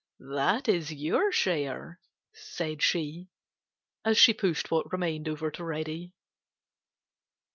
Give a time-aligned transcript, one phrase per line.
[0.35, 1.99] "That is your share,"
[2.33, 3.29] said she,
[4.03, 6.15] as she pushed what remained over to Reddy.